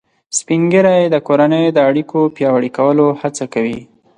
[0.37, 3.79] سپین ږیری د کورنۍ د اړیکو پیاوړي کولو هڅه کوي